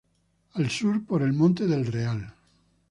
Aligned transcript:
Al 0.55 0.71
sur: 0.71 1.05
por 1.05 1.21
el 1.21 1.31
monte 1.31 1.67
de 1.67 1.75
El 1.75 1.85
Real. 1.85 2.33